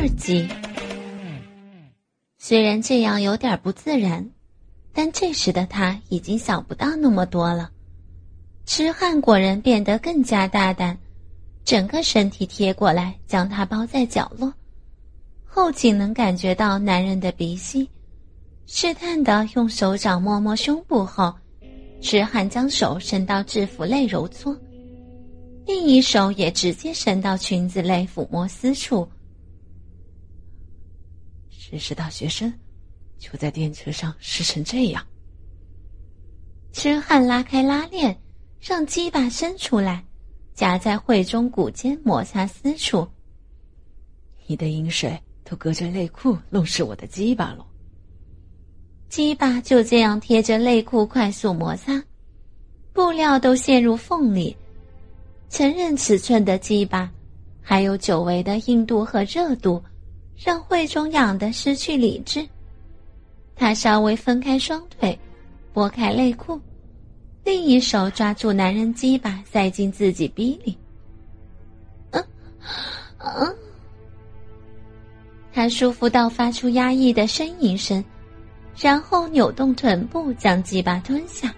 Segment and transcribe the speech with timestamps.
[0.00, 0.48] 二集。
[2.38, 4.24] 虽然这样有点不自然，
[4.92, 7.68] 但这时的他已经想不到那么多了。
[8.64, 10.96] 痴汉果然变得更加大胆，
[11.64, 14.54] 整个身体贴过来，将他包在角落。
[15.44, 17.90] 后颈能感觉到男人的鼻息，
[18.66, 21.34] 试探的用手掌摸摸胸部后，
[22.00, 24.56] 痴汉将手伸到制服内揉搓，
[25.66, 29.04] 另一手也直接伸到裙子内抚摸私处。
[31.68, 32.52] 只是大学生，
[33.18, 35.04] 就在电车上湿成这样。
[36.72, 38.20] 痴汉拉开拉链，
[38.60, 40.04] 让鸡巴伸出来，
[40.54, 43.06] 夹在会中骨间摩擦私处。
[44.46, 45.20] 你的饮水。
[45.50, 47.66] 都隔着内裤弄湿我的鸡巴了，
[49.08, 52.04] 鸡巴就这样贴着内裤快速摩擦，
[52.92, 54.54] 布料都陷入缝里。
[55.48, 57.10] 成人尺寸的鸡巴，
[57.62, 59.82] 还有久违的硬度和热度，
[60.42, 62.46] 让慧中痒的失去理智。
[63.56, 65.18] 他稍微分开双腿，
[65.72, 66.60] 拨开内裤，
[67.44, 70.78] 另一手抓住男人鸡巴塞进自己逼里。
[72.12, 72.24] 嗯，
[73.18, 73.56] 嗯。
[75.52, 78.04] 他舒服到发出压抑的呻吟声，
[78.76, 81.52] 然后扭动臀部将鸡巴吞下。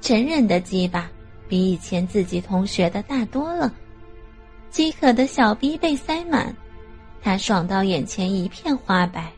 [0.00, 1.08] 成人的鸡巴
[1.48, 3.72] 比以前自己同学的大多了，
[4.68, 6.52] 饥渴的小逼被塞满，
[7.22, 9.32] 他爽到眼前一片花白。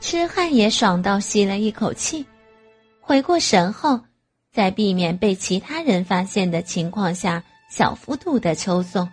[0.00, 2.26] 痴汉也爽到吸了一口气，
[3.00, 3.98] 回过神后，
[4.52, 9.08] 在避免被其他人发现的情况下，小幅度的抽送。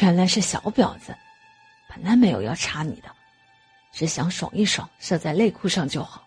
[0.00, 1.14] 原来是小婊子，
[1.88, 3.08] 本来没有要插你的，
[3.92, 6.24] 只想爽一爽，射在内裤上就好，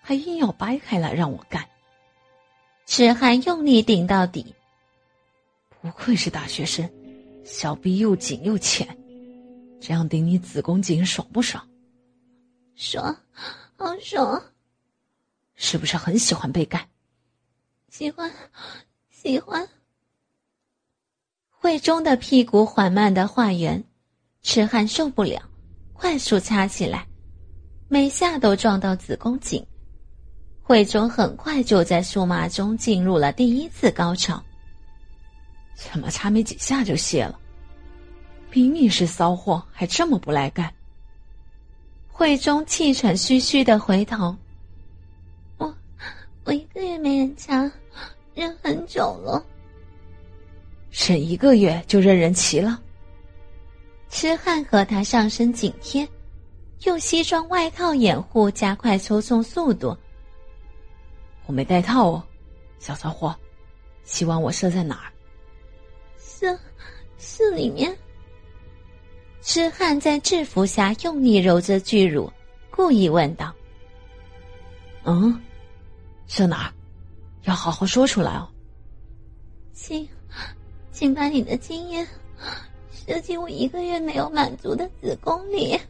[0.00, 1.64] 还硬要掰开来让我干。
[2.86, 4.54] 痴汉用力顶到底，
[5.82, 6.90] 不愧是大学生，
[7.50, 8.86] 小臂又紧又浅，
[9.80, 11.66] 这样顶你子宫颈爽不爽？
[12.76, 13.16] 爽，
[13.76, 14.40] 好爽！
[15.54, 16.86] 是不是很喜欢被干？
[17.88, 18.30] 喜欢，
[19.10, 19.66] 喜欢。
[21.48, 23.82] 慧中的屁股缓慢的画圆，
[24.42, 25.42] 痴汉受不了，
[25.94, 27.08] 快速插起来，
[27.88, 29.66] 每下都撞到子宫颈。
[30.62, 34.40] 慧中很快就在数码中进入了第一次高潮。
[35.74, 37.40] 怎么插没几下就泄了？
[38.50, 40.72] 明明是骚货，还这么不来干。
[42.08, 44.34] 慧中气喘吁吁的回头，
[45.58, 45.72] 我
[46.44, 47.70] 我一个月没人掐，
[48.34, 49.44] 忍很久了。
[50.90, 52.82] 忍一个月就任人齐了。
[54.08, 56.08] 痴汉和他上身紧贴，
[56.84, 59.96] 用西装外套掩护，加快抽送速度。
[61.46, 62.22] 我没带套哦，
[62.78, 63.36] 小骚货，
[64.04, 65.12] 希望我射在哪儿？
[66.18, 66.58] 射，
[67.18, 67.96] 射里面。
[69.48, 72.30] 痴汉在制服下用力揉着巨乳，
[72.70, 73.50] 故意问道
[75.04, 75.40] ：“嗯，
[76.26, 76.72] 在哪儿？
[77.44, 78.46] 要好好说出来哦。”
[79.72, 80.06] 请。
[80.92, 82.06] 请把你的经验
[82.92, 85.80] 射进我一个月没有满足的子宫里。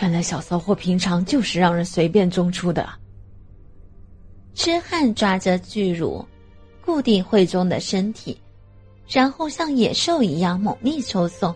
[0.00, 2.88] 原来小骚货平常就是让人随便中出的。
[4.54, 6.26] 痴汉抓着巨乳，
[6.82, 8.40] 固定慧中的身体，
[9.06, 11.54] 然后像野兽一样猛力抽送，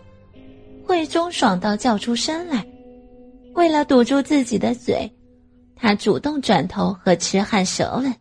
[0.89, 2.65] 会中爽到叫出声来。
[3.53, 5.07] 为了堵住自己的嘴，
[5.75, 8.11] 他主动转头和痴汉舌吻。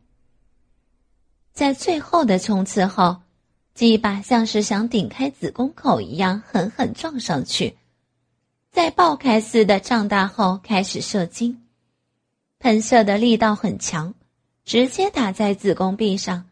[1.55, 3.17] 在最后的冲刺后。
[3.73, 7.77] 鸡巴像是想顶开子宫口一样，狠狠撞上去，
[8.73, 11.63] 在爆开似的胀大后开始射精，
[12.59, 14.13] 喷射的力道很强，
[14.65, 16.45] 直接打在子宫壁上。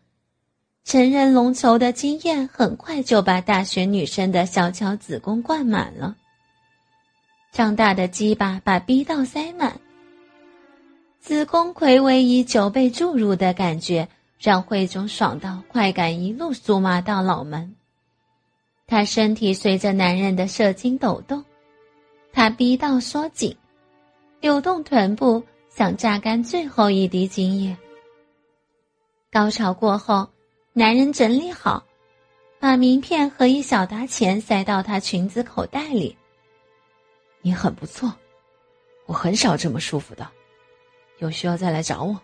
[0.87, 6.15] 成人龙球的经验很快就把大学女生的小巧子宫灌满了。
[7.51, 9.81] 胀大的鸡巴把逼道塞满，
[11.19, 14.09] 子宫魁违已久被注入的感觉。
[14.39, 17.75] 让慧中爽到快感一路酥麻到脑门，
[18.87, 21.43] 他身体随着男人的射精抖动，
[22.35, 23.57] 他逼到缩紧，
[24.43, 27.75] 扭动臀部想榨干最后一滴精液。
[29.33, 30.29] 高潮过后，
[30.79, 31.83] 男人整理好，
[32.61, 36.15] 把名片和一小沓钱塞到他裙子口袋里。
[37.41, 38.13] 你很不错，
[39.07, 40.29] 我很少这么舒服的，
[41.17, 42.21] 有需要再来找我。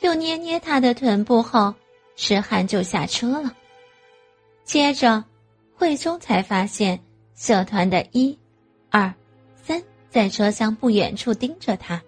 [0.00, 1.74] 又捏捏他的臀部后，
[2.14, 3.56] 痴汉就下车了。
[4.62, 5.24] 接着，
[5.74, 7.02] 慧中才发现
[7.34, 8.38] 社团的一、
[8.90, 9.10] 二、
[9.62, 12.02] 三在车厢不远处盯着他。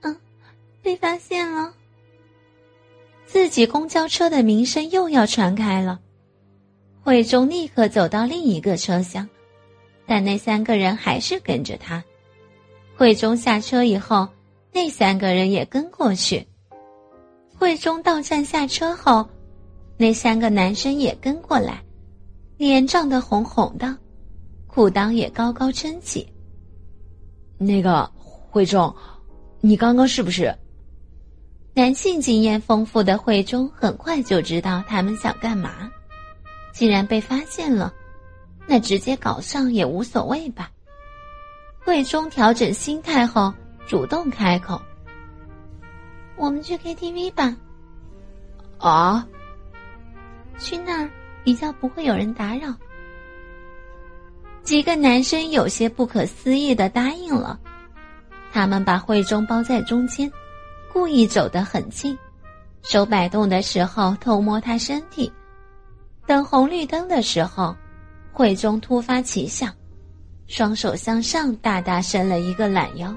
[0.00, 0.20] 嗯，
[0.82, 1.72] 被发现了。
[3.32, 5.98] 自己公交车的名声又要传开了，
[7.02, 9.26] 慧中立刻走到另一个车厢，
[10.06, 12.04] 但那三个人还是跟着他。
[12.94, 14.28] 慧中下车以后，
[14.70, 16.46] 那三个人也跟过去。
[17.56, 19.26] 慧中到站下车后，
[19.96, 21.82] 那三个男生也跟过来，
[22.58, 23.96] 脸涨得红红的，
[24.66, 26.30] 裤裆也高高撑起。
[27.56, 28.04] 那个
[28.50, 28.94] 慧中，
[29.62, 30.54] 你刚刚是不是？
[31.74, 35.90] 男性经验丰富的慧中很快就知道他们想干嘛。
[36.70, 37.92] 既然被发现了，
[38.66, 40.70] 那直接搞上也无所谓吧。
[41.84, 43.52] 慧中调整心态后，
[43.86, 44.80] 主动开口
[46.36, 47.56] ：“我们去 KTV 吧。”
[48.78, 49.26] 啊，
[50.58, 51.10] 去那儿
[51.42, 52.74] 比较不会有人打扰。
[54.62, 57.58] 几个男生有些不可思议的答应了，
[58.52, 60.30] 他们把慧中包在中间。
[60.92, 62.16] 故意走得很近，
[62.82, 65.32] 手摆动的时候偷摸他身体。
[66.26, 67.74] 等红绿灯的时候，
[68.30, 69.72] 慧中突发奇想，
[70.46, 73.14] 双手向上大大伸了一个懒腰，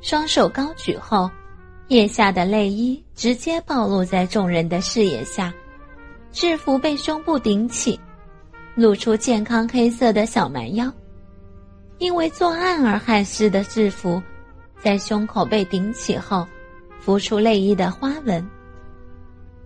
[0.00, 1.30] 双手高举后，
[1.86, 5.54] 腋下的内衣直接暴露在众人的视野下，
[6.32, 7.98] 制服被胸部顶起，
[8.74, 10.92] 露出健康黑色的小蛮腰。
[11.98, 14.20] 因为作案而汗湿的制服，
[14.82, 16.44] 在胸口被顶起后。
[17.02, 18.48] 浮出内衣的花纹，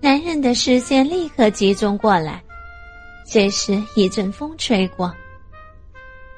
[0.00, 2.42] 男人的视线立刻集中过来。
[3.26, 5.14] 这时一阵风吹过，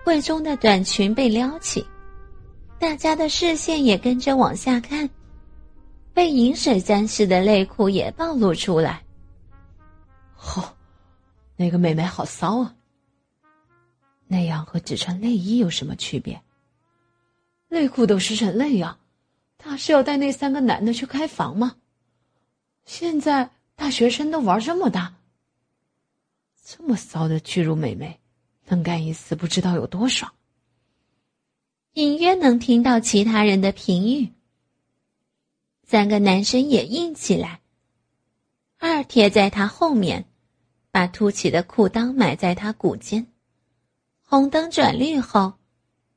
[0.05, 1.87] 慧中的短裙被撩起，
[2.81, 5.09] 大家的视线也跟着往下看，
[6.13, 9.01] 被饮水沾湿的内裤也暴露出来。
[10.57, 10.75] 哦，
[11.57, 12.75] 那个妹妹好骚啊！
[14.27, 16.43] 那样和只穿内衣有什么区别？
[17.69, 18.99] 内裤都湿成那样。
[19.69, 21.77] 他是要带那三个男的去开房吗？
[22.87, 25.15] 现在大学生都玩这么大，
[26.65, 28.19] 这么骚的巨乳美眉，
[28.69, 30.33] 能干一次不知道有多爽。
[31.93, 34.33] 隐约能听到其他人的评语。
[35.85, 37.61] 三个男生也硬起来，
[38.79, 40.25] 二贴在他后面，
[40.91, 43.27] 把凸起的裤裆埋在他骨间。
[44.23, 45.53] 红灯转绿后，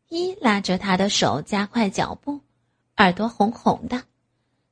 [0.07, 2.39] 一拉着他的手加快脚步。
[3.01, 4.03] 耳朵红红的，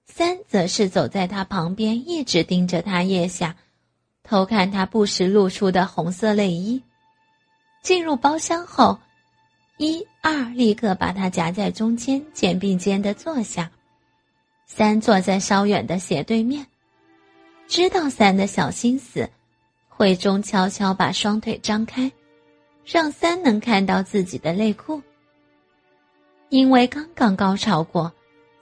[0.05, 3.55] 三则是走在他旁边，一直盯着他腋下，
[4.21, 6.79] 偷看他不时露出的红色内衣。
[7.81, 8.99] 进入包厢后，
[9.77, 13.71] 一二立刻把他夹在中间，肩并肩的坐下。
[14.67, 16.67] 三坐在稍远的斜对面，
[17.67, 19.27] 知道三的小心思，
[19.87, 22.11] 慧中悄悄把双腿张开，
[22.85, 25.01] 让三能看到自己的内裤。
[26.49, 28.13] 因为刚刚高潮过。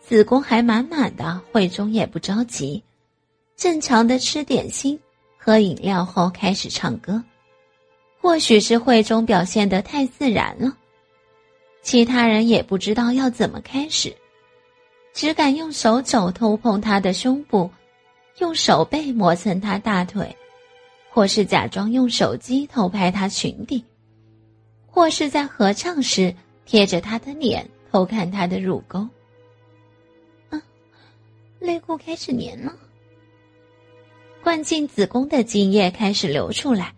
[0.07, 2.81] 子宫还满满的，慧中也不着急，
[3.57, 4.97] 正常的吃点心、
[5.37, 7.21] 喝饮料后开始唱歌。
[8.21, 10.73] 或许是慧中表现的太自然了，
[11.81, 14.15] 其他人也不知道要怎么开始，
[15.13, 17.69] 只敢用手肘偷碰他的胸部，
[18.37, 20.33] 用手背磨蹭他大腿，
[21.09, 23.83] 或是假装用手机偷拍他裙底，
[24.85, 26.33] 或是在合唱时
[26.65, 29.05] 贴着他的脸偷看他的乳沟。
[31.97, 32.73] 开始粘了，
[34.43, 36.93] 灌进子宫的精液开始流出来，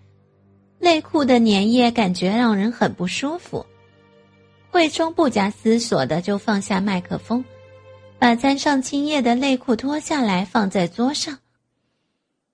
[0.78, 3.66] 内裤的粘液感觉让人很不舒服。
[4.70, 7.44] 慧中不假思索的就放下麦克风，
[8.20, 11.40] 把沾上精液的内裤脱下来放在桌上。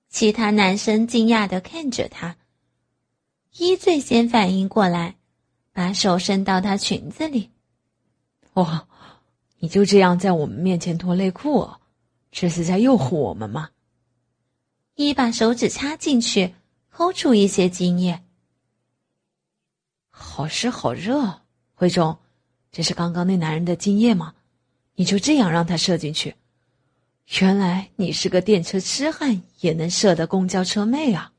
[0.07, 2.37] 其他男生惊讶的看着他，
[3.57, 5.15] 一最先反应过来，
[5.73, 7.49] 把手伸到她裙子里。
[8.53, 8.87] 哇，
[9.59, 11.69] 你就这样在我们面前脱内裤？
[12.37, 13.69] 这是在诱惑我们吗？
[14.95, 16.53] 一把手指插进去，
[16.89, 18.23] 抠出一些精液。
[20.09, 21.43] 好湿好热，
[21.75, 22.17] 惠中，
[22.73, 24.35] 这是刚刚那男人的精液吗？
[24.95, 26.35] 你就这样让他射进去？
[27.39, 31.31] 原来你是个电车痴汉，也能射得公交车妹啊！